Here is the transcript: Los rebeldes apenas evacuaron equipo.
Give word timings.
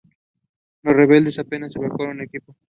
Los 0.81 0.95
rebeldes 0.95 1.37
apenas 1.37 1.75
evacuaron 1.75 2.21
equipo. 2.21 2.55